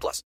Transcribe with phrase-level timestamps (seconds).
[0.00, 0.22] plus.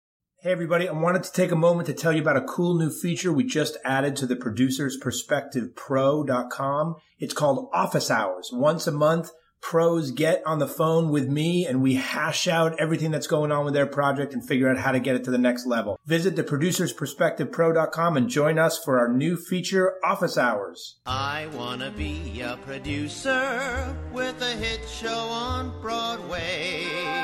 [0.44, 2.91] Hey everybody, I wanted to take a moment to tell you about a cool new
[2.91, 6.97] feature we just added to the Producers Perspective Pro.com.
[7.19, 8.50] It's called Office Hours.
[8.52, 9.30] Once a month,
[9.62, 13.64] pros get on the phone with me and we hash out everything that's going on
[13.64, 15.98] with their project and figure out how to get it to the next level.
[16.05, 21.00] Visit the producersperspectivepro.com and join us for our new feature, Office Hours.
[21.06, 27.23] I want to be a producer with a hit show on Broadway.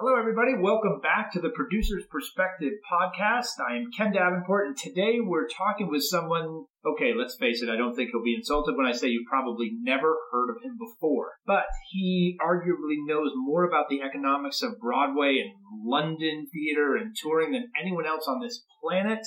[0.00, 0.56] Hello, everybody.
[0.56, 3.60] Welcome back to the Producer's Perspective podcast.
[3.60, 6.64] I am Ken Davenport, and today we're talking with someone.
[6.80, 9.68] Okay, let's face it, I don't think he'll be insulted when I say you've probably
[9.82, 11.36] never heard of him before.
[11.44, 15.52] But he arguably knows more about the economics of Broadway and
[15.84, 19.20] London theater and touring than anyone else on this planet.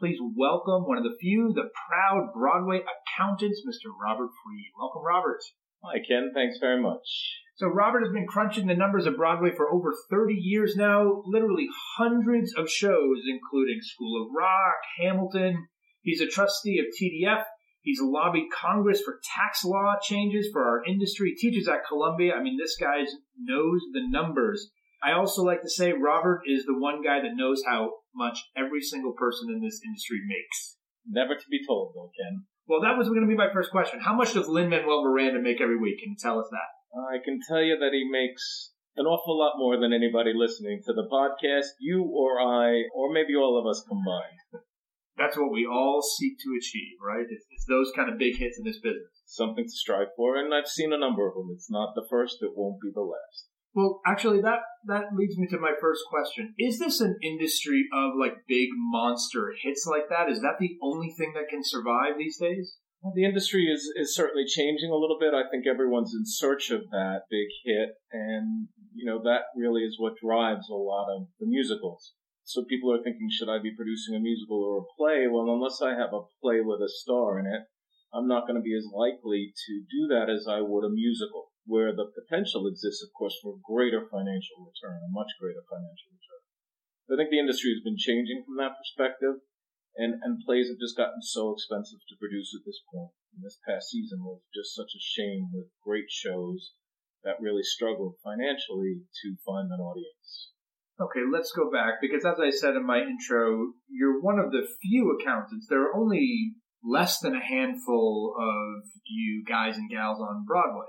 [0.00, 3.92] Please welcome one of the few, the proud Broadway accountants, Mr.
[3.92, 4.72] Robert Fried.
[4.80, 5.44] Welcome, Robert.
[5.84, 6.32] Hi, Ken.
[6.32, 7.04] Thanks very much.
[7.56, 11.66] So Robert has been crunching the numbers of Broadway for over 30 years now, literally
[11.96, 15.66] hundreds of shows, including School of Rock, Hamilton.
[16.02, 17.44] He's a trustee of TDF.
[17.80, 21.34] He's lobbied Congress for tax law changes for our industry.
[21.34, 22.34] Teaches at Columbia.
[22.34, 23.04] I mean, this guy
[23.40, 24.68] knows the numbers.
[25.02, 28.82] I also like to say Robert is the one guy that knows how much every
[28.82, 30.76] single person in this industry makes.
[31.08, 32.44] Never to be told, though, Ken.
[32.66, 34.00] Well, that was going to be my first question.
[34.00, 36.00] How much does Lin Manuel Miranda make every week?
[36.02, 36.75] Can you tell us that?
[36.96, 40.94] I can tell you that he makes an awful lot more than anybody listening to
[40.94, 44.64] the podcast, you or I, or maybe all of us combined.
[45.18, 47.26] That's what we all seek to achieve, right?
[47.28, 49.12] It's, it's those kind of big hits in this business.
[49.26, 51.48] Something to strive for, and I've seen a number of them.
[51.52, 53.48] It's not the first, it won't be the last.
[53.76, 58.12] Well, actually, that that leads me to my first question: Is this an industry of
[58.18, 60.30] like big monster hits like that?
[60.30, 62.78] Is that the only thing that can survive these days?
[63.14, 65.34] The industry is, is certainly changing a little bit.
[65.34, 69.96] I think everyone's in search of that big hit, and you know that really is
[69.98, 72.14] what drives a lot of the musicals.
[72.44, 75.26] So people are thinking, should I be producing a musical or a play?
[75.26, 77.66] Well, unless I have a play with a star in it,
[78.14, 81.50] I'm not going to be as likely to do that as I would a musical,
[81.66, 86.42] where the potential exists, of course, for greater financial return, a much greater financial return.
[87.10, 89.42] I think the industry has been changing from that perspective
[89.96, 93.12] and and plays have just gotten so expensive to produce at this point.
[93.34, 96.72] And this past season was just such a shame with great shows
[97.24, 100.52] that really struggled financially to find an audience.
[101.00, 104.66] Okay, let's go back because as I said in my intro, you're one of the
[104.80, 105.66] few accountants.
[105.68, 110.86] There are only less than a handful of you guys and gals on Broadway.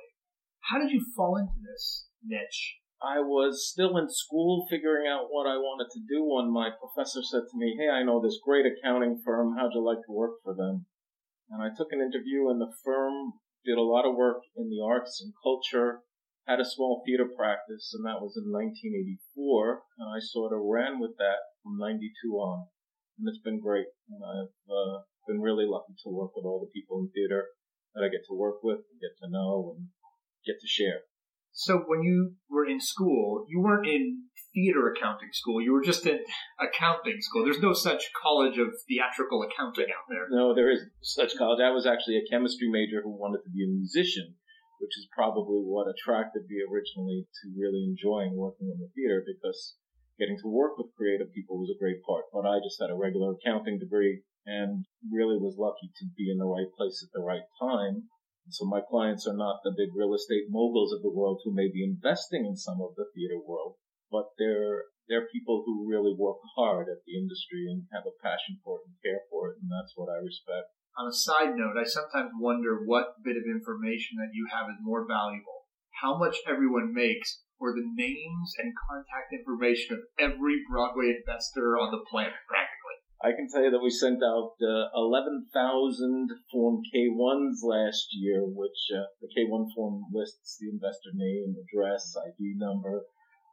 [0.62, 2.78] How did you fall into this niche?
[3.02, 7.22] I was still in school figuring out what I wanted to do when my professor
[7.22, 9.56] said to me, Hey, I know this great accounting firm.
[9.56, 10.88] How'd you like to work for them?
[11.50, 13.34] And I took an interview and the firm
[13.64, 16.02] did a lot of work in the arts and culture,
[16.48, 19.84] had a small theater practice, and that was in 1984.
[20.00, 22.68] And I sort of ran with that from 92 on.
[23.20, 23.94] And it's been great.
[24.10, 27.46] And I've uh, been really lucky to work with all the people in theater
[27.94, 29.90] that I get to work with, and get to know, and
[30.46, 31.06] get to share.
[31.58, 35.58] So when you were in school, you weren't in theater accounting school.
[35.58, 36.22] You were just in
[36.62, 37.42] accounting school.
[37.42, 40.30] There's no such college of theatrical accounting out there.
[40.30, 41.58] No, there is such college.
[41.58, 44.38] I was actually a chemistry major who wanted to be a musician,
[44.78, 49.82] which is probably what attracted me originally to really enjoying working in the theater because
[50.22, 52.30] getting to work with creative people was a great part.
[52.30, 56.38] But I just had a regular accounting degree and really was lucky to be in
[56.38, 58.14] the right place at the right time.
[58.50, 61.68] So my clients are not the big real estate moguls of the world who may
[61.68, 63.76] be investing in some of the theater world,
[64.12, 68.60] but they're they're people who really work hard at the industry and have a passion
[68.64, 70.68] for it and care for it, and that's what I respect.
[71.00, 74.84] On a side note, I sometimes wonder what bit of information that you have is
[74.84, 75.70] more valuable.
[76.02, 81.90] How much everyone makes or the names and contact information of every Broadway investor on
[81.90, 82.77] the planet, practically.
[83.24, 88.94] I can tell you that we sent out uh, 11,000 Form K1s last year, which
[88.94, 93.02] uh, the K1 form lists the investor name, address, ID number,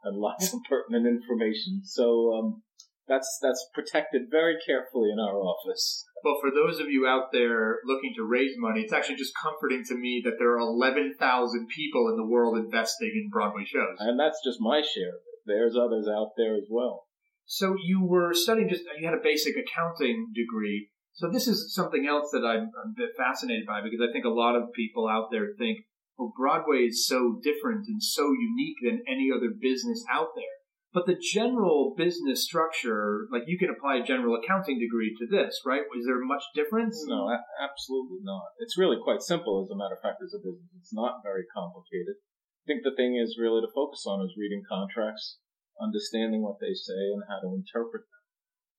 [0.04, 1.80] and lots of pertinent information.
[1.84, 2.62] So um,
[3.08, 6.04] that's that's protected very carefully in our office.
[6.22, 9.82] Well, for those of you out there looking to raise money, it's actually just comforting
[9.88, 13.96] to me that there are 11,000 people in the world investing in Broadway shows.
[13.98, 15.20] And that's just my share.
[15.44, 17.04] There's others out there as well.
[17.46, 20.90] So you were studying just, you had a basic accounting degree.
[21.12, 24.34] So this is something else that I'm a bit fascinated by because I think a
[24.34, 25.86] lot of people out there think,
[26.18, 30.54] well, Broadway is so different and so unique than any other business out there.
[30.94, 35.58] But the general business structure, like you can apply a general accounting degree to this,
[35.66, 35.82] right?
[35.82, 37.02] Is there much difference?
[37.06, 38.54] No, absolutely not.
[38.62, 40.70] It's really quite simple, as a matter of fact, as a business.
[40.78, 42.14] It's not very complicated.
[42.62, 45.42] I think the thing is really to focus on is reading contracts,
[45.80, 48.22] understanding what they say and how to interpret them.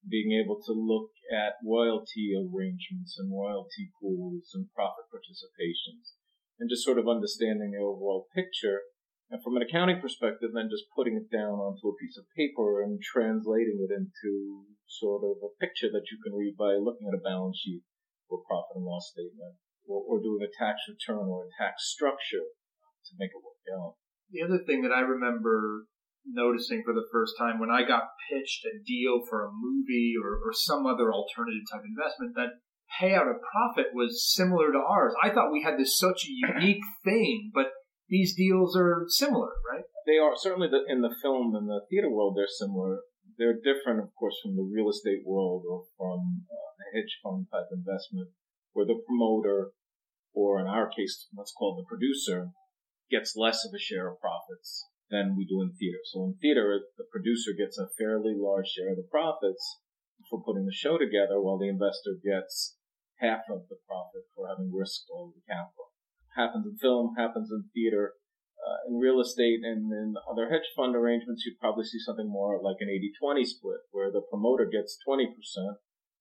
[0.06, 6.13] Being able to look at royalty arrangements and royalty pools and profit participations
[6.59, 8.86] and just sort of understanding the overall picture
[9.31, 12.83] and from an accounting perspective, then just putting it down onto a piece of paper
[12.83, 17.18] and translating it into sort of a picture that you can read by looking at
[17.18, 17.81] a balance sheet
[18.30, 19.57] or profit and loss statement
[19.89, 22.53] or, or doing a tax return or a tax structure
[23.09, 23.97] to make it work out.
[24.30, 25.89] The other thing that I remember
[26.27, 30.36] noticing for the first time when I got pitched a deal for a movie or,
[30.44, 32.62] or some other alternative type investment that
[33.00, 35.13] payout of profit was similar to ours.
[35.22, 37.72] I thought we had this such a unique thing, but
[38.10, 39.86] these deals are similar, right?
[40.06, 42.36] They are certainly the, in the film and the theater world.
[42.38, 43.00] They're similar.
[43.38, 47.48] They're different, of course, from the real estate world or from uh, a hedge fund
[47.51, 48.30] type investment,
[48.74, 49.71] where the promoter,
[50.33, 52.50] or in our case, what's called the producer,
[53.10, 56.00] gets less of a share of profits than we do in theater.
[56.06, 59.62] So in theater, the producer gets a fairly large share of the profits
[60.30, 62.78] for putting the show together, while the investor gets
[63.19, 65.86] half of the profit for having risked all the capital
[66.36, 68.13] happens in film, happens in theater.
[68.56, 72.60] Uh, in real estate and in other hedge fund arrangements, you'd probably see something more
[72.63, 75.28] like an 80-20 split, where the promoter gets 20%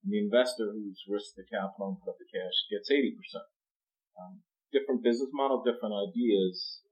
[0.05, 3.17] and the investor who's risked the capital and put up the cash gets 80%.
[4.21, 4.43] Um,
[4.73, 6.85] different business model, different ideas,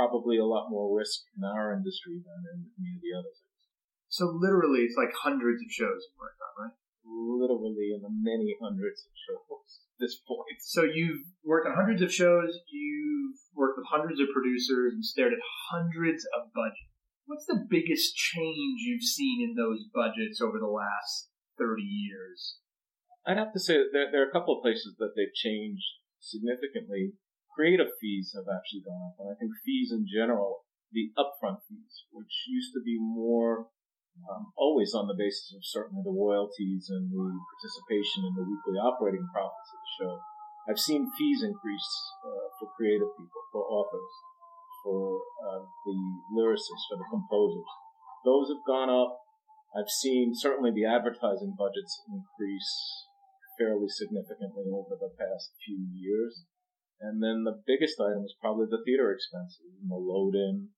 [0.00, 3.60] probably a lot more risk in our industry than in any of the other things.
[4.08, 6.76] So literally, it's like hundreds of shows you worked on, right?
[7.04, 9.40] Literally in the many hundreds of shows
[10.00, 10.58] this point.
[10.64, 15.36] So you've worked on hundreds of shows, you've worked with hundreds of producers and stared
[15.36, 16.88] at hundreds of budgets.
[17.26, 21.28] What's the biggest change you've seen in those budgets over the last
[21.60, 22.56] 30 years?
[23.28, 25.84] I'd have to say that there, there are a couple of places that they've changed
[26.18, 27.12] significantly.
[27.54, 32.06] Creative fees have actually gone up, and I think fees in general, the upfront fees,
[32.10, 33.70] which used to be more
[34.28, 38.78] um, always on the basis of certainly the royalties and the participation in the weekly
[38.78, 40.14] operating profits of the show.
[40.68, 41.90] I've seen fees increase
[42.26, 44.12] uh, for creative people, for authors,
[44.84, 45.98] for uh, the
[46.36, 47.70] lyricists, for the composers.
[48.24, 49.16] Those have gone up.
[49.72, 52.72] I've seen certainly the advertising budgets increase
[53.56, 56.44] fairly significantly over the past few years.
[57.00, 60.68] And then the biggest item is probably the theater expenses and the load in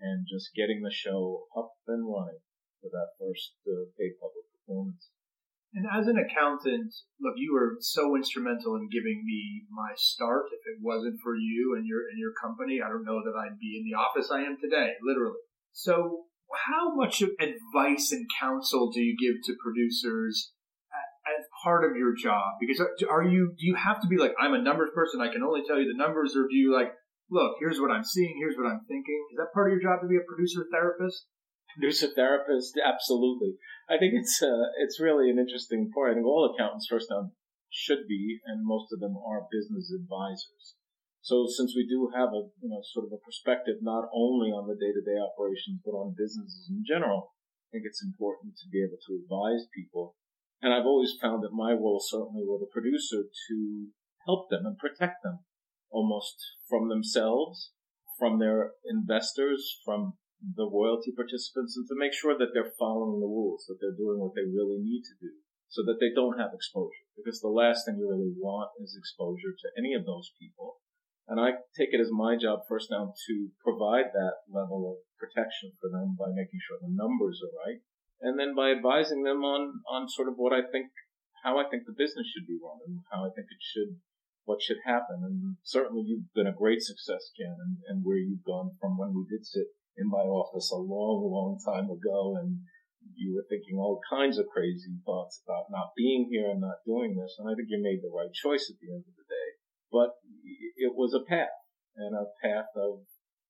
[0.00, 2.44] and just getting the show up and running
[2.82, 5.08] for that first uh, paid public performance.
[5.72, 10.52] And as an accountant, look, you were so instrumental in giving me my start.
[10.52, 13.58] If it wasn't for you and your and your company, I don't know that I'd
[13.58, 15.40] be in the office I am today, literally.
[15.72, 16.28] So,
[16.68, 20.52] how much advice and counsel do you give to producers
[21.62, 22.58] part of your job?
[22.60, 25.20] Because are you do you have to be like I'm a numbers person?
[25.20, 26.92] I can only tell you the numbers, or do you like
[27.30, 27.56] look?
[27.60, 28.36] Here's what I'm seeing.
[28.38, 29.20] Here's what I'm thinking.
[29.32, 31.26] Is that part of your job to be a producer therapist?
[31.78, 33.56] Producer therapist, absolutely.
[33.88, 36.12] I think it's uh, it's really an interesting point.
[36.12, 37.32] I think all accountants first down
[37.70, 40.76] should be, and most of them are business advisors.
[41.22, 44.66] So since we do have a you know sort of a perspective not only on
[44.66, 47.32] the day to day operations but on businesses in general,
[47.70, 50.18] I think it's important to be able to advise people.
[50.62, 53.88] And I've always found that my role certainly with a producer to
[54.26, 55.40] help them and protect them
[55.90, 56.38] almost
[56.70, 57.72] from themselves,
[58.18, 63.26] from their investors, from the royalty participants, and to make sure that they're following the
[63.26, 65.34] rules, that they're doing what they really need to do
[65.68, 67.08] so that they don't have exposure.
[67.16, 70.78] Because the last thing you really want is exposure to any of those people.
[71.26, 75.72] And I take it as my job first now to provide that level of protection
[75.80, 77.80] for them by making sure the numbers are right.
[78.22, 80.94] And then by advising them on, on sort of what I think,
[81.42, 83.98] how I think the business should be run and how I think it should,
[84.46, 85.26] what should happen.
[85.26, 89.10] And certainly you've been a great success, Ken, and, and where you've gone from when
[89.10, 92.62] we did sit in my office a long, long time ago and
[93.18, 97.18] you were thinking all kinds of crazy thoughts about not being here and not doing
[97.18, 97.34] this.
[97.38, 99.48] And I think you made the right choice at the end of the day.
[99.90, 100.14] But
[100.78, 101.58] it was a path
[101.96, 103.02] and a path of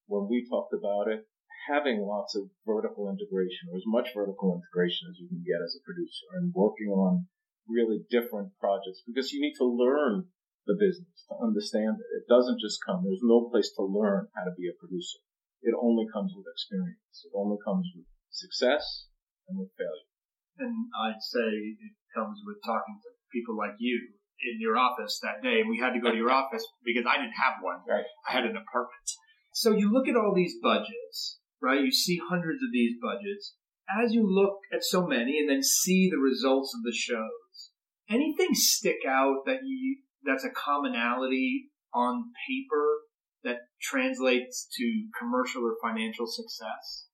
[0.07, 1.29] when we talked about it,
[1.69, 5.76] having lots of vertical integration or as much vertical integration as you can get as
[5.76, 7.26] a producer and working on
[7.69, 10.26] really different projects because you need to learn
[10.66, 12.09] the business to understand it.
[12.23, 13.02] It doesn't just come.
[13.02, 15.19] There's no place to learn how to be a producer.
[15.62, 17.23] It only comes with experience.
[17.23, 19.07] It only comes with success
[19.47, 20.11] and with failure.
[20.59, 25.42] And I'd say it comes with talking to people like you in your office that
[25.42, 25.62] day.
[25.62, 27.83] And we had to go to your office because I didn't have one.
[27.87, 28.07] Right.
[28.28, 29.07] I had an apartment.
[29.54, 31.81] So you look at all these budgets, right?
[31.81, 33.54] You see hundreds of these budgets.
[33.88, 37.71] As you look at so many and then see the results of the shows,
[38.11, 43.02] anything stick out that you that's a commonality on paper
[43.45, 47.07] that translates to commercial or financial success?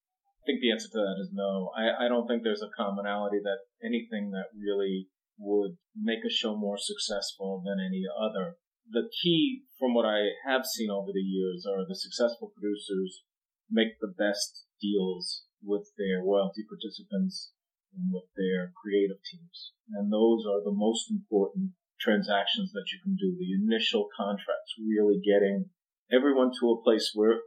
[0.44, 1.70] I think the answer to that is no.
[1.76, 6.56] I, I don't think there's a commonality that anything that really would make a show
[6.56, 8.56] more successful than any other.
[8.90, 13.22] The key from what I have seen over the years are the successful producers
[13.70, 17.52] make the best deals with their royalty participants
[17.94, 19.72] and with their creative teams.
[19.92, 23.36] And those are the most important transactions that you can do.
[23.36, 25.70] The initial contracts, really getting
[26.12, 27.40] everyone to a place where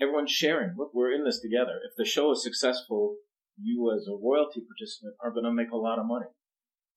[0.00, 0.74] everyone's sharing.
[0.76, 1.80] Look, we're in this together.
[1.88, 3.16] If the show is successful,
[3.60, 6.28] you as a royalty participant are going to make a lot of money.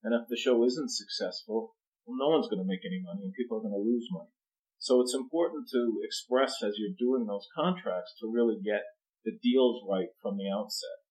[0.04, 3.34] And if the show isn't successful, well, no one's going to make any money and
[3.34, 4.32] people are going to lose money.
[4.80, 8.88] So it's important to express as you're doing those contracts to really get
[9.28, 11.04] the deals right from the outset.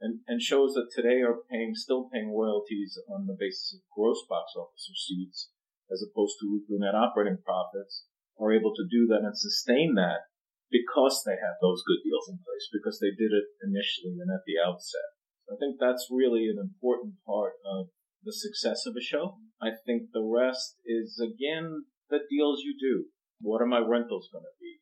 [0.00, 4.22] And, and shows that today are paying, still paying royalties on the basis of gross
[4.30, 5.50] box office receipts
[5.90, 8.06] as opposed to weekly net operating profits
[8.38, 10.30] are able to do that and sustain that
[10.70, 14.46] because they have those good deals in place, because they did it initially and at
[14.46, 15.18] the outset.
[15.50, 17.88] I think that's really an important part of
[18.22, 19.40] the success of a show.
[19.60, 23.08] I think the rest is again the deals you do.
[23.40, 24.80] What are my rentals going to be?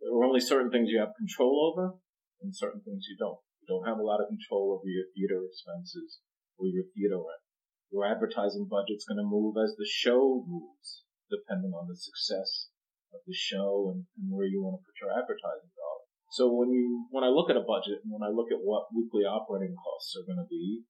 [0.00, 1.96] There are only certain things you have control over
[2.42, 3.40] and certain things you don't.
[3.64, 6.20] You don't have a lot of control over your theater expenses
[6.60, 7.40] or your theater rent.
[7.88, 12.68] Your advertising budget's going to move as the show moves, depending on the success
[13.14, 16.04] of the show and, and where you want to put your advertising dollar.
[16.34, 18.90] So when you when I look at a budget and when I look at what
[18.90, 20.82] weekly operating costs are going to be,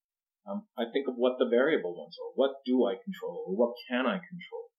[0.49, 2.33] um, I think of what the variable ones are.
[2.35, 4.74] What do I control or what can I control?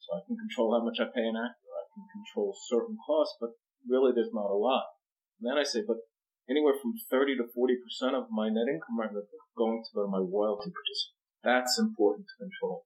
[0.00, 1.70] So I can control how much I pay an actor.
[1.76, 3.52] I can control certain costs, but
[3.84, 4.84] really there's not a lot.
[5.40, 6.00] And then I say, but
[6.48, 10.20] anywhere from 30 to 40% of my net income are going to go to my
[10.20, 11.20] royalty participants.
[11.44, 12.84] That's important to control.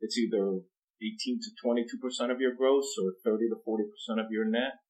[0.00, 0.60] It's either
[1.00, 4.80] 18 to 22% of your gross or 30 to 40% of your net.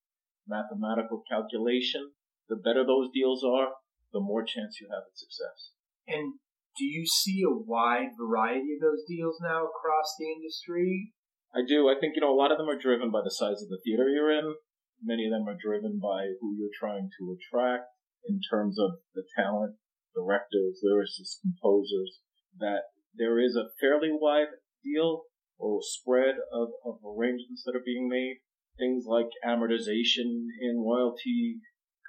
[0.46, 2.12] Mathematical calculation.
[2.48, 3.72] The better those deals are,
[4.12, 5.72] the more chance you have at success.
[6.06, 6.34] And
[6.76, 11.12] do you see a wide variety of those deals now across the industry?
[11.54, 11.86] I do.
[11.88, 13.78] I think, you know, a lot of them are driven by the size of the
[13.84, 14.58] theater you're in.
[15.02, 17.86] Many of them are driven by who you're trying to attract
[18.26, 19.76] in terms of the talent,
[20.14, 22.18] directors, lyricists, composers,
[22.58, 24.50] that there is a fairly wide
[24.82, 25.22] deal
[25.58, 28.42] or spread of, of arrangements that are being made.
[28.76, 31.60] Things like amortization and royalty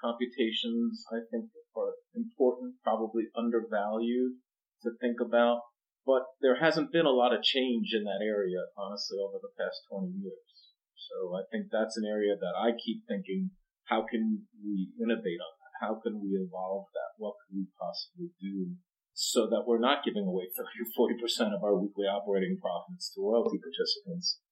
[0.02, 4.42] computations, I think are important, probably undervalued
[4.82, 5.62] to think about.
[6.06, 9.82] But there hasn't been a lot of change in that area, honestly, over the past
[9.90, 10.54] 20 years.
[10.94, 13.52] So I think that's an area that I keep thinking,
[13.90, 15.74] how can we innovate on that?
[15.82, 17.18] How can we evolve that?
[17.18, 18.78] What can we possibly do
[19.16, 23.24] so that we're not giving away 30 or 40% of our weekly operating profits to
[23.24, 24.44] royalty participants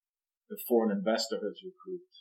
[0.47, 2.15] before an investor has recouped.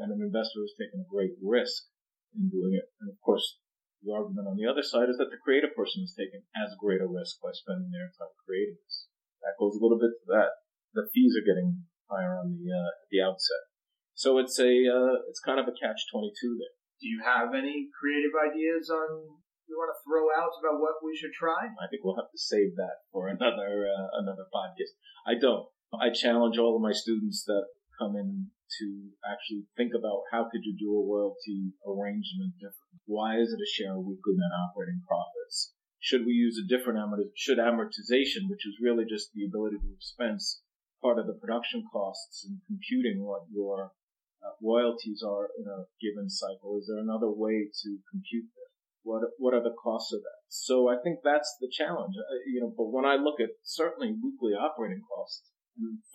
[0.00, 1.92] And an investor has taken a great risk
[2.32, 2.88] in doing it.
[2.96, 3.60] And of course,
[4.02, 7.00] the argument on the other side is that the creative person is taking as great
[7.00, 9.06] a risk by spending their time creating this.
[9.46, 10.58] That goes a little bit to that.
[10.94, 13.62] The fees are getting higher on the uh, at the outset.
[14.14, 16.74] So it's a uh, it's kind of a catch twenty two there.
[17.00, 21.16] Do you have any creative ideas on you want to throw out about what we
[21.16, 21.70] should try?
[21.70, 24.98] I think we'll have to save that for another uh, another podcast.
[25.26, 25.66] I don't.
[25.94, 30.64] I challenge all of my students that come in to actually think about how could
[30.64, 33.00] you do a royalty arrangement differently?
[33.06, 35.74] Why is it a share of weekly net operating profits?
[36.00, 37.36] Should we use a different amortization?
[37.36, 40.62] Should amortization, which is really just the ability to expense
[41.02, 43.92] part of the production costs and computing what your
[44.42, 46.78] uh, royalties are in a given cycle.
[46.78, 48.72] Is there another way to compute this?
[49.02, 50.42] What what are the costs of that?
[50.48, 52.14] So I think that's the challenge.
[52.18, 55.50] Uh, you know, but when I look at certainly weekly operating costs,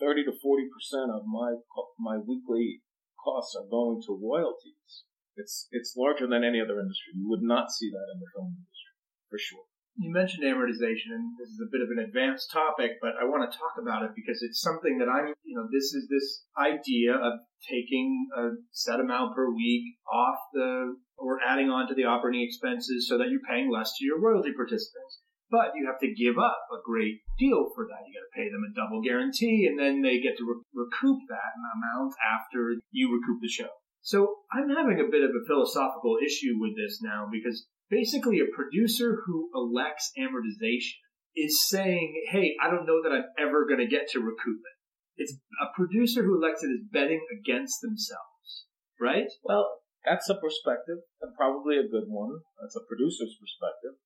[0.00, 1.58] 30 to 40 percent of my
[1.98, 2.82] my weekly
[3.18, 5.04] costs are going to royalties.
[5.36, 7.14] It's it's larger than any other industry.
[7.14, 8.94] You would not see that in the film industry
[9.30, 13.18] for sure you mentioned amortization, and this is a bit of an advanced topic, but
[13.20, 16.06] I want to talk about it because it's something that I'm, you know, this is
[16.06, 21.94] this idea of taking a set amount per week off the, or adding on to
[21.98, 25.17] the operating expenses so that you're paying less to your royalty participants.
[25.50, 28.04] But you have to give up a great deal for that.
[28.04, 31.24] You got to pay them a double guarantee, and then they get to re- recoup
[31.28, 33.72] that amount after you recoup the show.
[34.02, 38.54] So I'm having a bit of a philosophical issue with this now because basically a
[38.54, 41.00] producer who elects amortization
[41.36, 44.76] is saying, hey, I don't know that I'm ever going to get to recoup it.
[45.16, 48.68] It's a producer who elects it is betting against themselves,
[49.00, 49.26] right?
[49.42, 49.66] Well,
[50.04, 52.38] that's a perspective and probably a good one.
[52.62, 53.98] That's a producer's perspective.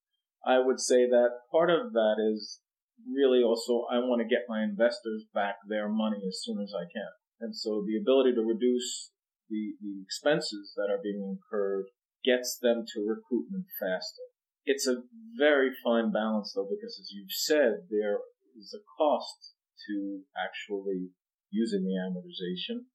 [0.45, 2.61] I would say that part of that is
[3.07, 6.85] really also I want to get my investors back their money as soon as I
[6.91, 7.11] can.
[7.41, 9.11] And so the ability to reduce
[9.51, 11.87] the, the expenses that are being incurred
[12.25, 14.23] gets them to recoupment faster.
[14.65, 15.02] It's a
[15.37, 18.23] very fine balance though, because as you've said, there
[18.57, 19.55] is a cost
[19.89, 21.11] to actually
[21.50, 22.87] using the amortization.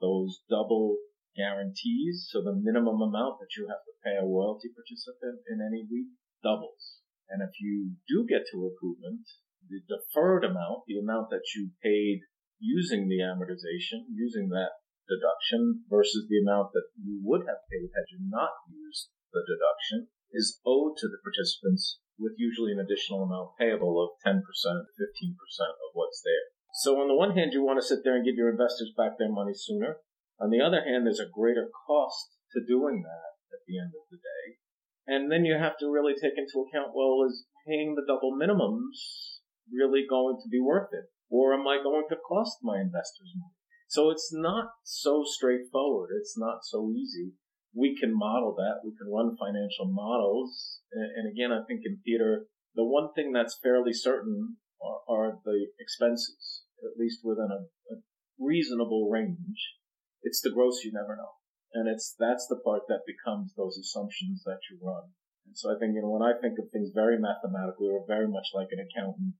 [0.00, 0.96] Those double
[1.36, 5.84] guarantees, so the minimum amount that you have to pay a royalty participant in any
[5.84, 6.08] week
[6.42, 7.00] doubles.
[7.28, 9.24] And if you do get to recoupment,
[9.68, 12.26] the deferred amount, the amount that you paid
[12.58, 18.06] using the amortization, using that deduction versus the amount that you would have paid had
[18.10, 23.56] you not used the deduction is owed to the participants with usually an additional amount
[23.58, 26.46] payable of 10% to 15% of what's there.
[26.82, 29.18] So on the one hand, you want to sit there and give your investors back
[29.18, 29.98] their money sooner.
[30.38, 34.06] On the other hand, there's a greater cost to doing that at the end of
[34.10, 34.60] the day.
[35.06, 39.40] And then you have to really take into account, well, is paying the double minimums
[39.72, 41.10] really going to be worth it?
[41.30, 43.50] Or am I going to cost my investors more?
[43.88, 46.10] So it's not so straightforward.
[46.16, 47.34] It's not so easy.
[47.74, 48.82] We can model that.
[48.84, 50.80] We can run financial models.
[50.92, 55.66] And, again, I think in theater, the one thing that's fairly certain are, are the
[55.78, 57.98] expenses, at least within a, a
[58.38, 59.74] reasonable range.
[60.22, 61.39] It's the gross you never know.
[61.72, 65.14] And it's, that's the part that becomes those assumptions that you run.
[65.46, 68.26] And so I think, you know, when I think of things very mathematically or very
[68.26, 69.34] much like an accountant,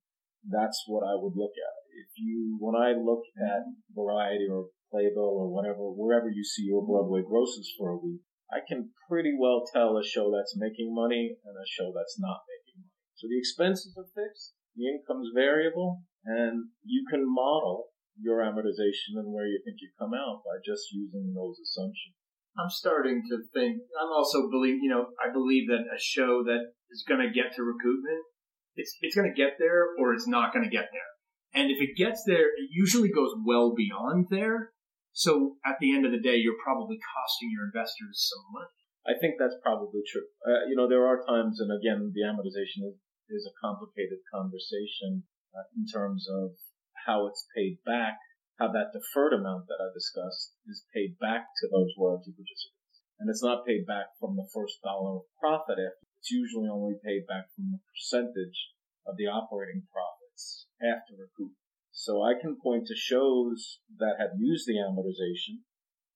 [0.47, 5.37] that's what I would look at if you, when I look at Variety or Playbill
[5.37, 9.63] or whatever, wherever you see your Broadway grosses for a week, I can pretty well
[9.73, 12.99] tell a show that's making money and a show that's not making money.
[13.15, 19.33] So the expenses are fixed, the income's variable, and you can model your amortization and
[19.33, 22.20] where you think you come out by just using those assumptions.
[22.59, 23.79] I'm starting to think.
[24.01, 24.83] I'm also believe.
[24.83, 28.25] You know, I believe that a show that is going to get to recoupment,
[28.77, 31.11] it's it's going to get there or it's not going to get there.
[31.55, 34.71] And if it gets there, it usually goes well beyond there.
[35.13, 38.79] So at the end of the day, you're probably costing your investors some money.
[39.03, 40.29] I think that's probably true.
[40.47, 42.95] Uh, you know, there are times, and again, the amortization is,
[43.29, 46.55] is a complicated conversation uh, in terms of
[47.07, 48.19] how it's paid back,
[48.61, 53.01] how that deferred amount that I discussed is paid back to those royalty participants.
[53.17, 55.81] And it's not paid back from the first dollar of profit.
[55.81, 58.77] It's usually only paid back from the percentage
[59.09, 61.57] of the operating profits after recoup.
[61.89, 65.65] So I can point to shows that have used the amortization,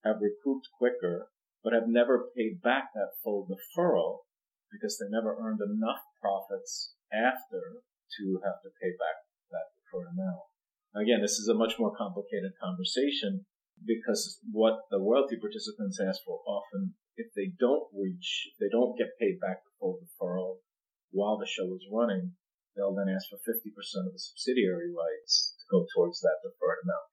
[0.05, 1.33] have recouped quicker,
[1.65, 4.29] but have never paid back that full deferral
[4.69, 7.81] because they never earned enough profits after
[8.21, 10.54] to have to pay back that deferred amount.
[10.95, 13.47] Again, this is a much more complicated conversation
[13.83, 19.19] because what the royalty participants ask for often, if they don't reach, they don't get
[19.19, 20.63] paid back the full deferral
[21.11, 22.35] while the show is running,
[22.75, 23.75] they'll then ask for 50%
[24.07, 27.11] of the subsidiary rights to go towards that deferred amount.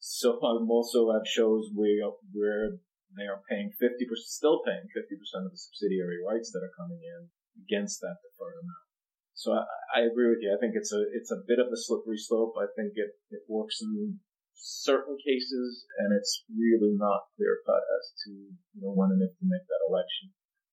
[0.00, 2.80] So I'm also have shows where, where
[3.16, 7.28] they are paying 50%, still paying 50% of the subsidiary rights that are coming in
[7.60, 8.91] against that deferred amount.
[9.34, 9.64] So I,
[9.96, 10.52] I agree with you.
[10.52, 12.54] I think it's a, it's a bit of a slippery slope.
[12.60, 14.20] I think it, it works in
[14.54, 19.34] certain cases and it's really not clear cut as to, you know, when and if
[19.38, 20.30] to make that election.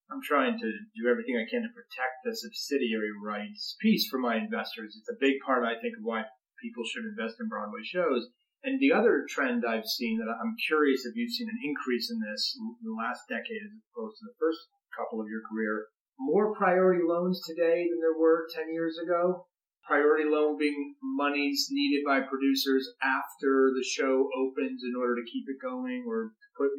[0.10, 4.38] I'm trying to do everything I can to protect the subsidiary rights piece for my
[4.42, 4.98] investors.
[4.98, 6.26] It's a big part, I think, of why
[6.58, 8.30] people should invest in Broadway shows.
[8.66, 12.20] And the other trend I've seen that I'm curious if you've seen an increase in
[12.20, 14.60] this in the last decade as opposed to the first
[14.92, 15.88] couple of your career,
[16.20, 19.48] more priority loans today than there were 10 years ago.
[19.88, 25.48] Priority loan being monies needed by producers after the show opens in order to keep
[25.48, 26.70] it going or to put,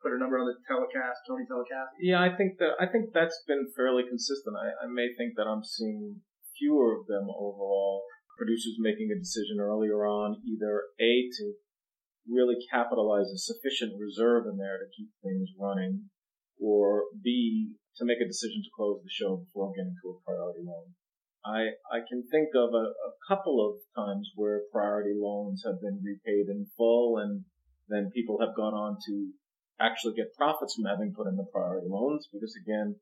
[0.00, 1.92] put a number on the telecast, Tony telecast?
[2.00, 4.56] Yeah, I think that I think that's been fairly consistent.
[4.56, 6.22] I, I may think that I'm seeing
[6.56, 8.04] fewer of them overall.
[8.38, 11.44] Producers making a decision earlier on, either a to
[12.26, 16.08] really capitalize a sufficient reserve in there to keep things running,
[16.64, 20.64] or b to make a decision to close the show before getting to a priority
[20.64, 20.96] loan.
[21.44, 26.00] I, I can think of a, a couple of times where priority loans have been
[26.00, 27.44] repaid in full and
[27.88, 29.30] then people have gone on to
[29.78, 32.96] actually get profits from having put in the priority loans because again,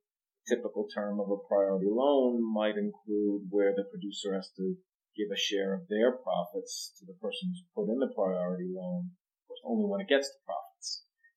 [0.48, 4.74] typical term of a priority loan might include where the producer has to
[5.16, 9.12] give a share of their profits to the person who's put in the priority loan,
[9.12, 10.61] of course, only when it gets to profits.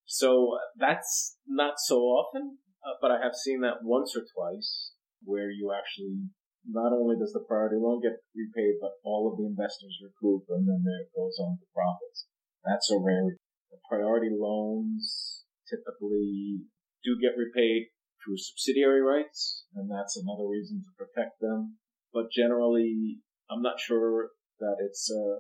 [0.06, 4.92] So that's not so often, uh, but I have seen that once or twice
[5.24, 6.30] where you actually
[6.68, 10.68] not only does the priority loan get repaid, but all of the investors recoup and
[10.68, 12.26] then there goes on to profits.
[12.66, 13.38] That's a rarity.
[13.70, 16.66] The priority loans typically
[17.04, 17.90] do get repaid
[18.22, 21.78] through subsidiary rights, and that's another reason to protect them.
[22.14, 25.38] But generally, I'm not sure that it's uh,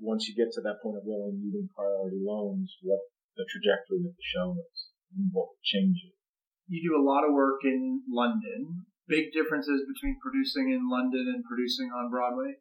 [0.00, 3.02] once you get to that point of really needing priority loans, what
[3.38, 6.18] the trajectory of the show is and what would change it.
[6.66, 8.84] You do a lot of work in London.
[9.06, 12.60] Big differences between producing in London and producing on Broadway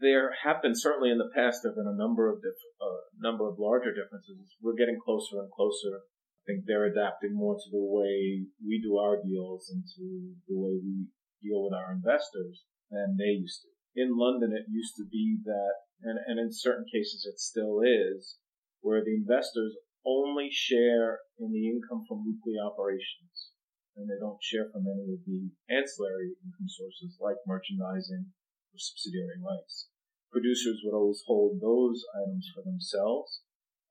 [0.00, 3.04] there have been certainly in the past there have been a number of diff- uh,
[3.20, 4.56] number of larger differences.
[4.60, 6.00] We're getting closer and closer.
[6.00, 10.56] I think they're adapting more to the way we do our deals and to the
[10.56, 11.06] way we
[11.44, 13.68] deal with our investors than they used to.
[13.94, 18.38] In London, it used to be that, and, and in certain cases it still is,
[18.80, 23.52] where the investors only share in the income from weekly operations
[23.96, 28.32] and they don't share from any of the ancillary income sources like merchandising
[28.72, 29.92] or subsidiary rights.
[30.32, 33.42] Producers would always hold those items for themselves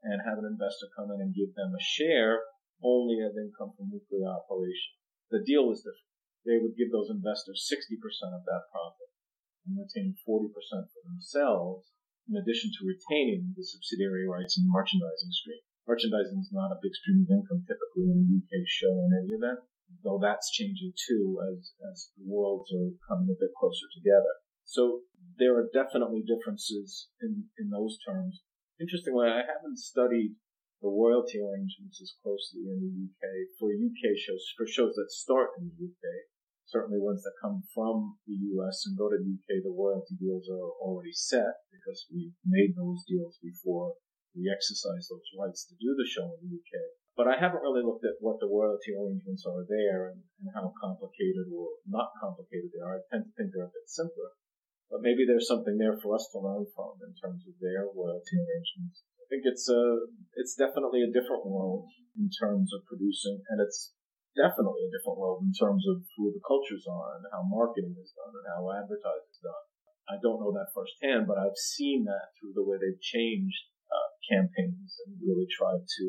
[0.01, 2.41] and have an investor come in and give them a share
[2.79, 4.95] only of income from weekly operation.
[5.29, 6.09] The deal was different.
[6.47, 7.99] They would give those investors 60%
[8.31, 9.11] of that profit
[9.67, 10.55] and retain 40%
[10.89, 11.91] for themselves
[12.25, 15.59] in addition to retaining the subsidiary rights and merchandising stream.
[15.89, 19.33] Merchandising is not a big stream of income typically in a UK show in any
[19.33, 19.57] event,
[20.05, 24.37] though that's changing too as, as the worlds are coming a bit closer together.
[24.69, 25.09] So
[25.41, 28.45] there are definitely differences in, in those terms.
[28.77, 30.37] Interestingly, I haven't studied
[30.77, 35.57] the royalty arrangements as closely in the UK for UK shows, for shows that start
[35.57, 36.05] in the UK.
[36.69, 40.45] Certainly ones that come from the US and go to the UK, the royalty deals
[40.53, 43.97] are already set because we've made those deals before
[44.35, 46.73] we exercise those rights to do the show in the UK.
[47.19, 50.71] But I haven't really looked at what the royalty arrangements are there and, and how
[50.79, 52.95] complicated or not complicated they are.
[52.95, 54.31] I tend to think they're a bit simpler.
[54.87, 58.39] But maybe there's something there for us to learn from in terms of their royalty
[58.41, 59.05] arrangements.
[59.21, 61.85] I think it's a, it's definitely a different world
[62.17, 63.93] in terms of producing, and it's
[64.33, 68.15] definitely a different world in terms of who the cultures are and how marketing is
[68.17, 69.65] done and how advertising is done.
[70.09, 73.69] I don't know that firsthand, but I've seen that through the way they've changed
[74.27, 76.05] campaigns and really try to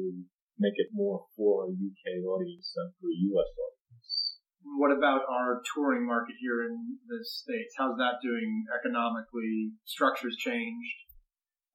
[0.59, 4.41] make it more for a UK audience than for a US audience.
[4.77, 7.75] What about our touring market here in the States?
[7.77, 9.73] How's that doing economically?
[9.85, 11.09] Structures changed?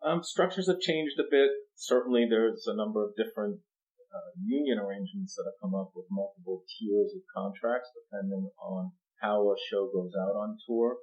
[0.05, 1.49] Um, structures have changed a bit.
[1.73, 3.57] Certainly there's a number of different
[4.13, 9.49] uh, union arrangements that have come up with multiple tiers of contracts depending on how
[9.49, 11.01] a show goes out on tour.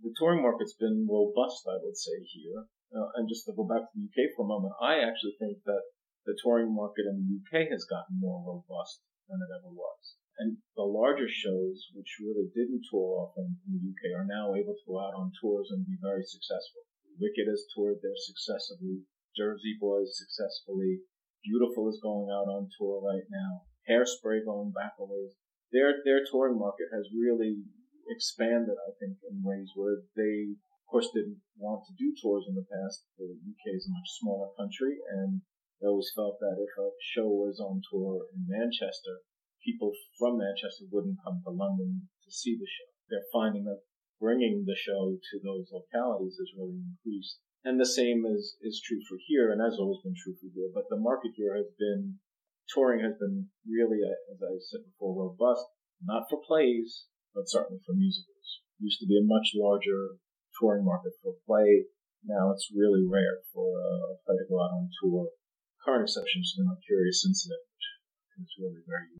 [0.00, 2.70] The touring market's been robust, I would say here.
[2.96, 5.60] Uh, and just to go back to the UK for a moment, I actually think
[5.68, 5.84] that
[6.24, 10.16] the touring market in the UK has gotten more robust than it ever was.
[10.40, 14.72] And the larger shows, which really didn't tour often in the UK, are now able
[14.72, 16.88] to go out on tours and be very successful.
[17.20, 19.04] Wicked has toured there successfully.
[19.36, 21.04] Jersey Boys successfully.
[21.44, 23.68] Beautiful is going out on tour right now.
[23.88, 25.36] Hairspray going back a ways.
[25.72, 27.64] Their, their touring market has really
[28.08, 30.56] expanded, I think, in ways where they,
[30.86, 33.02] of course, didn't want to do tours in the past.
[33.18, 35.42] The UK is a much smaller country, and
[35.82, 39.26] they always felt that if a show was on tour in Manchester,
[39.66, 42.86] people from Manchester wouldn't come to London to see the show.
[43.10, 43.82] They're finding that
[44.22, 47.42] bringing the show to those localities has really increased.
[47.66, 50.70] And the same is, is true for here, and has always been true for here.
[50.72, 52.22] But the market here has been,
[52.70, 55.66] touring has been really, uh, as I said before, robust,
[55.98, 58.62] not for plays, but certainly for musicals.
[58.78, 60.22] Used to be a much larger
[60.58, 61.86] touring market for a play.
[62.24, 65.30] Now it's really rare for a play to go out on tour.
[65.84, 67.62] Current exception is the Curious Incident,
[68.34, 69.16] which is really very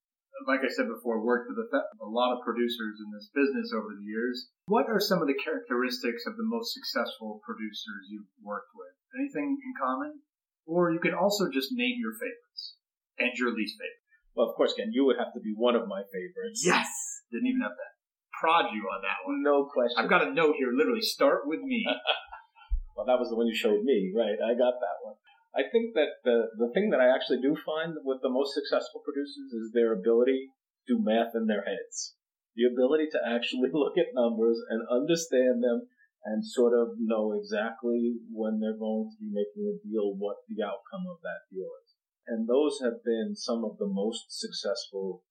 [0.46, 1.68] like I said before, worked with a,
[2.05, 4.53] a, lot of producers in this business over the years.
[4.70, 8.94] What are some of the characteristics of the most successful producers you've worked with?
[9.18, 10.22] Anything in common?
[10.66, 12.79] Or you can also just name your favorites
[13.18, 14.07] and your least favorite.
[14.35, 16.62] Well, of course, Ken, you would have to be one of my favorites.
[16.62, 16.87] Yes!
[17.33, 17.88] Didn't even have to
[18.40, 19.42] prod you on that one.
[19.42, 19.96] No question.
[19.96, 21.85] I've got a note here, literally, start with me.
[22.96, 24.37] well, that was the one you showed me, right?
[24.37, 25.16] I got that one.
[25.57, 29.01] I think that the, the thing that I actually do find with the most successful
[29.01, 32.14] producers is their ability to do math in their heads.
[32.55, 35.88] The ability to actually look at numbers and understand them
[36.27, 40.61] and sort of know exactly when they're going to be making a deal, what the
[40.61, 41.94] outcome of that deal is.
[42.27, 45.22] And those have been some of the most successful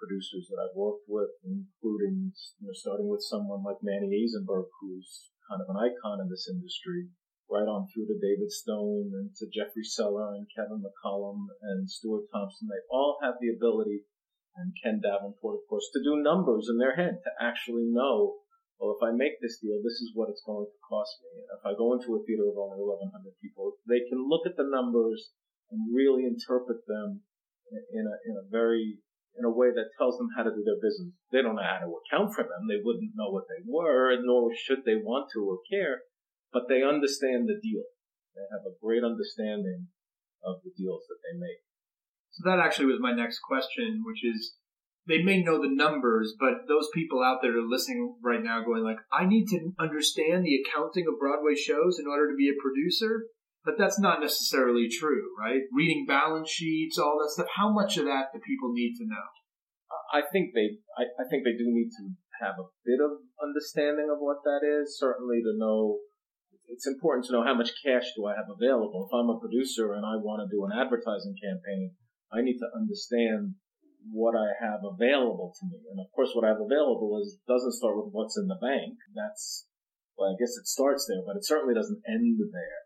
[0.00, 5.28] producers that I've worked with, including, you know, starting with someone like Manny Azenberg, who's
[5.44, 7.12] kind of an icon in this industry,
[7.52, 12.32] right on through to David Stone and to Jeffrey Seller and Kevin McCollum and Stuart
[12.32, 12.72] Thompson.
[12.72, 14.08] They all have the ability,
[14.56, 18.40] and Ken Davenport, of course, to do numbers in their head, to actually know,
[18.78, 21.44] well, if I make this deal, this is what it's going to cost me.
[21.44, 24.56] And if I go into a theater of only 1,100 people, they can look at
[24.56, 25.36] the numbers
[25.68, 27.20] and really interpret them
[27.70, 28.98] in a, in a very,
[29.38, 31.14] in a way that tells them how to do their business.
[31.30, 32.66] They don't know how to account for them.
[32.66, 36.02] They wouldn't know what they were, nor should they want to or care
[36.52, 37.86] but they understand the deal.
[38.34, 39.88] They have a great understanding
[40.42, 41.62] of the deals that they make.
[42.30, 44.54] So that actually was my next question, which is
[45.06, 48.84] they may know the numbers, but those people out there are listening right now going
[48.84, 52.62] like, I need to understand the accounting of Broadway shows in order to be a
[52.62, 53.26] producer.
[53.64, 55.68] But that's not necessarily true, right?
[55.72, 57.52] Reading balance sheets, all that stuff.
[57.56, 59.28] How much of that do people need to know?
[60.14, 64.08] I think they, I, I think they do need to have a bit of understanding
[64.08, 64.96] of what that is.
[64.98, 66.00] Certainly to know
[66.70, 69.10] it's important to know how much cash do I have available.
[69.10, 71.98] If I'm a producer and I want to do an advertising campaign,
[72.32, 73.58] I need to understand
[74.06, 75.82] what I have available to me.
[75.90, 78.96] And of course, what I have available is doesn't start with what's in the bank.
[79.12, 79.66] That's
[80.16, 82.80] well, I guess it starts there, but it certainly doesn't end there.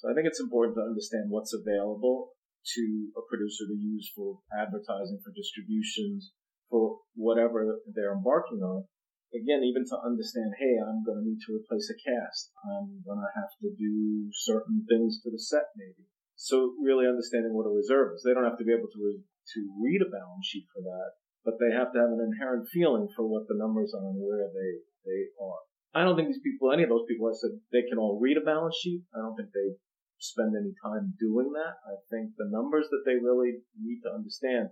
[0.00, 2.32] So I think it's important to understand what's available
[2.76, 2.84] to
[3.16, 6.32] a producer to use for advertising, for distributions,
[6.72, 8.88] for whatever they're embarking on
[9.34, 12.50] again, even to understand, hey, I'm going to need to replace a cast.
[12.66, 16.06] I'm going to have to do certain things to the set, maybe.
[16.34, 18.24] So really understanding what a reserve is.
[18.24, 21.18] They don't have to be able to re- to read a balance sheet for that,
[21.44, 24.48] but they have to have an inherent feeling for what the numbers are and where
[24.48, 24.72] they
[25.04, 25.60] they are.
[25.92, 28.38] I don't think these people, any of those people, I said they can all read
[28.38, 29.02] a balance sheet.
[29.12, 29.74] I don't think they
[30.20, 31.80] spend any time doing that.
[31.82, 34.70] I think the numbers that they really need to understand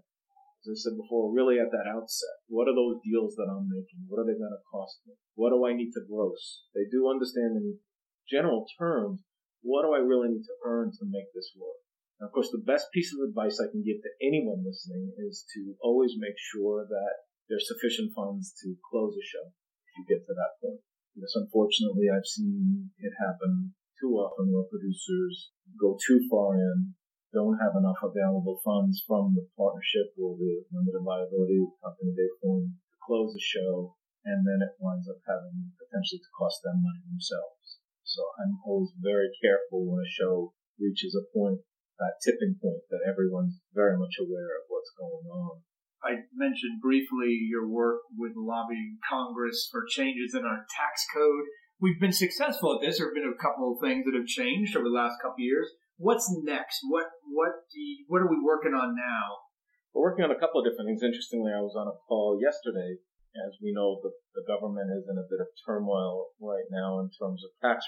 [0.66, 4.10] as I said before, really at that outset, what are those deals that I'm making?
[4.10, 5.14] What are they going to cost me?
[5.38, 6.66] What do I need to gross?
[6.74, 7.78] They do understand in
[8.26, 9.22] general terms,
[9.62, 11.78] what do I really need to earn to make this work?
[12.18, 15.46] Now, of course, the best piece of advice I can give to anyone listening is
[15.54, 17.14] to always make sure that
[17.46, 20.82] there's sufficient funds to close a show if you get to that point.
[21.14, 26.94] Because unfortunately, I've seen it happen too often where producers go too far in
[27.32, 32.72] don't have enough available funds from the partnership or the limited liability company they formed
[32.72, 33.92] to close the show,
[34.24, 37.84] and then it winds up having potentially to cost them money themselves.
[38.04, 41.60] So I'm always very careful when a show reaches a point,
[42.00, 45.60] that tipping point, that everyone's very much aware of what's going on.
[46.00, 51.44] I mentioned briefly your work with lobbying Congress for changes in our tax code.
[51.80, 52.98] We've been successful at this.
[52.98, 55.46] There have been a couple of things that have changed over the last couple of
[55.46, 56.80] years what's next?
[56.86, 59.44] What what do you, what are we working on now?
[59.92, 61.02] We're working on a couple of different things.
[61.02, 63.02] Interestingly, I was on a call yesterday.
[63.38, 67.12] As we know, the, the government is in a bit of turmoil right now in
[67.12, 67.84] terms of tax.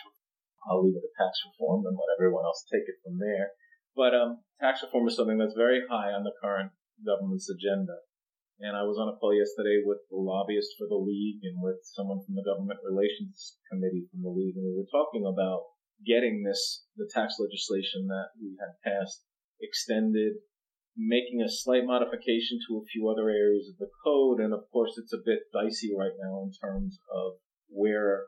[0.69, 3.57] I'll leave it at tax reform and let everyone else take it from there.
[3.97, 8.05] But um, tax reform is something that's very high on the current government's agenda.
[8.61, 11.81] And I was on a call yesterday with the lobbyist for the league and with
[11.97, 15.65] someone from the government relations committee from the league, and we were talking about
[16.05, 19.25] getting this, the tax legislation that we had passed
[19.61, 20.45] extended
[20.97, 24.41] making a slight modification to a few other areas of the code.
[24.41, 28.25] And of course, it's a bit dicey right now in terms of where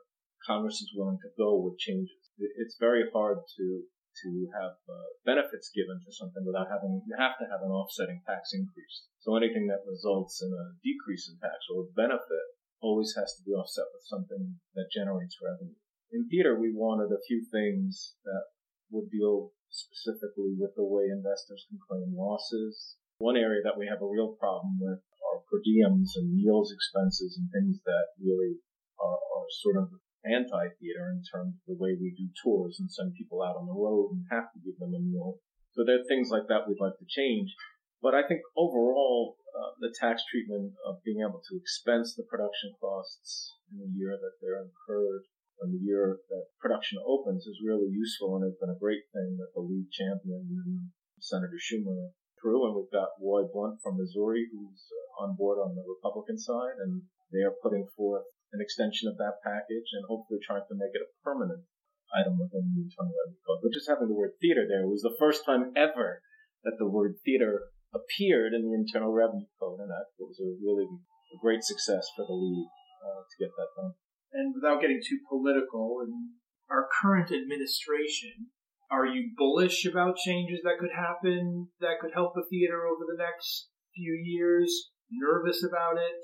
[0.47, 2.17] Congress is willing to go with changes.
[2.39, 3.83] It's very hard to
[4.21, 8.21] to have uh, benefits given to something without having you have to have an offsetting
[8.27, 9.09] tax increase.
[9.19, 12.45] So anything that results in a decrease in tax or a benefit
[12.83, 15.79] always has to be offset with something that generates revenue.
[16.11, 18.53] In theater, we wanted a few things that
[18.91, 22.99] would deal specifically with the way investors can claim losses.
[23.17, 27.39] One area that we have a real problem with are per diems and meals expenses
[27.39, 28.61] and things that really
[28.99, 29.89] are, are sort of
[30.25, 33.75] anti-theater in terms of the way we do tours and send people out on the
[33.75, 35.39] road and have to give them a meal.
[35.75, 37.55] So there are things like that we'd like to change.
[38.01, 42.75] But I think overall, uh, the tax treatment of being able to expense the production
[42.81, 45.23] costs in the year that they're incurred
[45.61, 49.37] and the year that production opens is really useful and has been a great thing
[49.39, 52.67] that the league championed and Senator Schumer through.
[52.67, 56.81] And we've got Roy Blunt from Missouri who's uh, on board on the Republican side
[56.83, 60.93] and they are putting forth an extension of that package and hopefully trying to make
[60.93, 61.65] it a permanent
[62.13, 63.61] item within the Internal Revenue Code.
[63.65, 66.21] But just having the word theater there was the first time ever
[66.61, 70.85] that the word theater appeared in the Internal Revenue Code, and that was a really
[70.85, 73.97] a great success for the league uh, to get that done
[74.33, 76.33] and without getting too political, and
[76.69, 78.49] our current administration,
[78.89, 83.17] are you bullish about changes that could happen that could help the theater over the
[83.17, 84.89] next few years?
[85.11, 86.21] Nervous about it?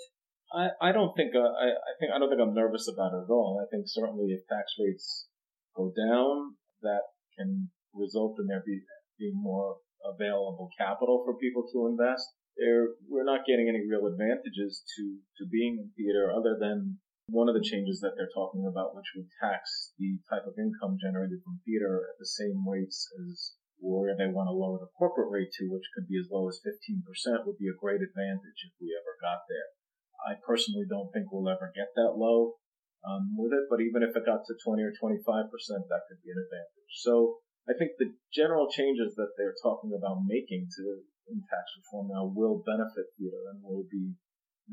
[0.54, 3.30] I, I don't think uh, I, I think I don't think I'm nervous about it
[3.30, 3.62] at all.
[3.62, 5.28] I think certainly if tax rates
[5.78, 8.82] go down, that can result in there be,
[9.18, 12.26] being more available capital for people to invest.
[12.58, 16.98] There, we're not getting any real advantages to to being in theater other than
[17.30, 20.98] one of the changes that they're talking about, which would tax the type of income
[20.98, 25.32] generated from theater at the same rates as where they want to lower the corporate
[25.32, 27.00] rate to, which could be as low as 15%,
[27.46, 29.79] would be a great advantage if we ever got there.
[30.26, 32.60] I personally don't think we'll ever get that low
[33.08, 35.16] um, with it, but even if it got to 20 or 25%,
[35.88, 36.94] that could be an advantage.
[37.00, 40.84] So I think the general changes that they're talking about making to
[41.30, 44.18] in tax reform now will benefit theater and will be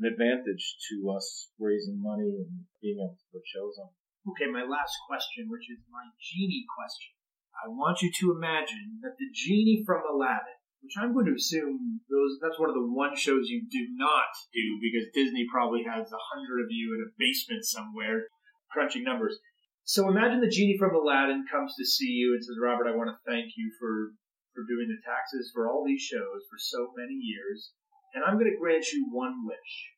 [0.01, 3.93] an advantage to us raising money and being able to put shows on.
[4.33, 7.13] Okay, my last question, which is my genie question.
[7.57, 10.56] I want you to imagine that the genie from Aladdin,
[10.87, 14.31] which I'm going to assume those that's one of the one shows you do not
[14.55, 18.31] do because Disney probably has a hundred of you in a basement somewhere
[18.71, 19.35] crunching numbers.
[19.83, 23.11] So imagine the genie from Aladdin comes to see you and says, Robert, I want
[23.11, 24.15] to thank you for
[24.55, 27.75] for doing the taxes for all these shows for so many years
[28.15, 29.91] and I'm going to grant you one wish.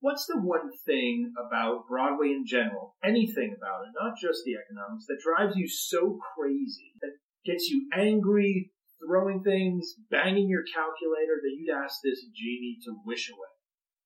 [0.00, 5.06] What's the one thing about Broadway in general, anything about it, not just the economics,
[5.06, 7.16] that drives you so crazy, that
[7.46, 8.73] gets you angry,
[9.06, 13.52] throwing things, banging your calculator, that you'd ask this genie to wish away?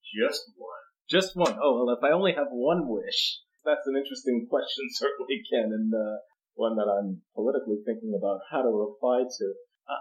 [0.03, 0.85] Just one.
[1.09, 1.59] Just one.
[1.63, 5.93] Oh, well, if I only have one wish, that's an interesting question, certainly, Ken, and
[5.93, 6.19] uh,
[6.55, 9.47] one that I'm politically thinking about how to reply to.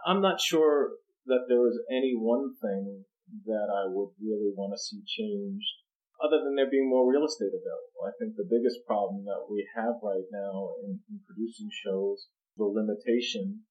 [0.06, 3.06] I'm not sure that there is any one thing
[3.46, 5.84] that I would really want to see changed
[6.24, 8.02] other than there being more real estate available.
[8.08, 12.26] I think the biggest problem that we have right now in, in producing shows
[12.58, 13.68] the limitation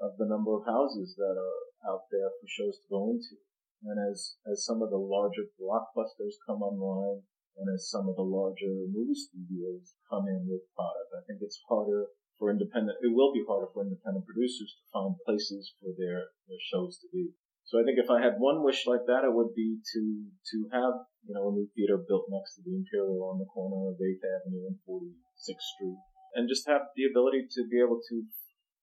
[0.00, 3.36] of the number of houses that are out there for shows to go into.
[3.84, 7.22] And as, as some of the larger blockbusters come online
[7.56, 11.60] and as some of the larger movie studios come in with product, I think it's
[11.68, 16.32] harder for independent, it will be harder for independent producers to find places for their,
[16.48, 17.32] their shows to be.
[17.64, 20.02] So I think if I had one wish like that, it would be to
[20.54, 23.90] to have you know a new theater built next to the Imperial on the corner
[23.90, 25.98] of 8th Avenue and 46th Street,
[26.38, 28.22] and just have the ability to be able to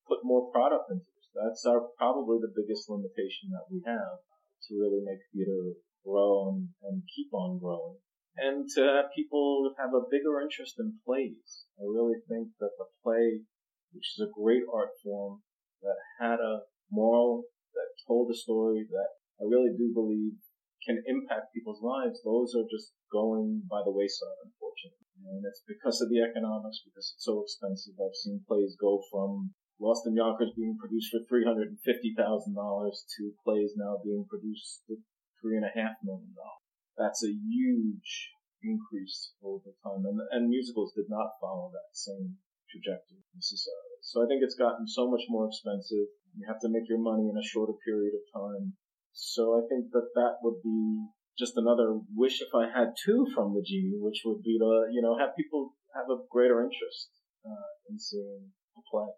[0.07, 1.29] put more product into this.
[1.33, 4.21] That's our probably the biggest limitation that we have
[4.69, 7.99] to really make theater grow and, and keep on growing.
[8.37, 11.69] And to have people have a bigger interest in plays.
[11.77, 13.45] I really think that the play,
[13.93, 15.41] which is a great art form
[15.81, 19.09] that had a moral that told a story that
[19.41, 20.37] I really do believe
[20.85, 25.07] can impact people's lives, those are just going by the wayside, unfortunately.
[25.23, 27.95] And it's because of the economics, because it's so expensive.
[27.95, 33.99] I've seen plays go from Lost in Yonkers being produced for $350,000 to plays now
[33.99, 34.95] being produced for
[35.43, 36.63] three and a half million dollars.
[36.95, 38.31] That's a huge
[38.63, 40.07] increase over time.
[40.07, 42.39] And, and musicals did not follow that same
[42.71, 43.99] trajectory necessarily.
[43.99, 46.07] So I think it's gotten so much more expensive.
[46.31, 48.79] You have to make your money in a shorter period of time.
[49.11, 53.53] So I think that that would be just another wish if I had two from
[53.53, 57.11] the genie, which would be to, you know, have people have a greater interest
[57.43, 59.11] uh, in seeing a play.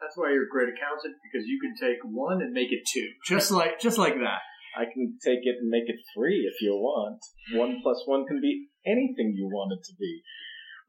[0.00, 3.08] That's why you're a great accountant because you can take one and make it two,
[3.26, 4.42] just like just like that.
[4.74, 7.22] I can take it and make it three if you want.
[7.54, 10.22] One plus one can be anything you want it to be.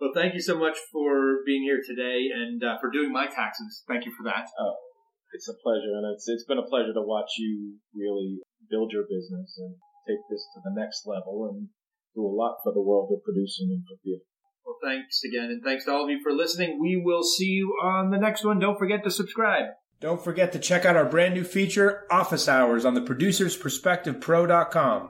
[0.02, 3.84] Well, thank you so much for being here today and uh, for doing my taxes.
[3.88, 4.50] Thank you for that.
[4.60, 4.76] Oh,
[5.32, 9.04] it's a pleasure, and it's it's been a pleasure to watch you really build your
[9.04, 9.76] business and
[10.08, 11.70] take this to the next level and
[12.16, 14.26] do a lot for the world of producing and for theater.
[14.66, 16.80] Well, thanks again, and thanks to all of you for listening.
[16.82, 18.58] We will see you on the next one.
[18.60, 19.66] Don't forget to subscribe.
[20.00, 25.10] Don't forget to check out our brand new feature, Office Hours, on the producersperspectivepro.com.